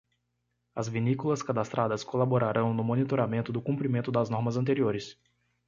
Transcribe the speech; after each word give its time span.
As 0.73 0.87
vinícolas 0.87 1.43
cadastradas 1.43 2.03
colaborarão 2.03 2.73
no 2.73 2.83
monitoramento 2.83 3.53
do 3.53 3.61
cumprimento 3.61 4.11
das 4.11 4.31
normas 4.31 4.57
anteriores. 4.57 5.15